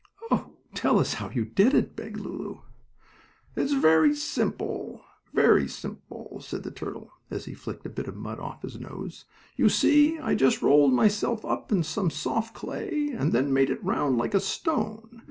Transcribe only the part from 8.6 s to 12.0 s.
his nose. "You see, I just rolled myself up in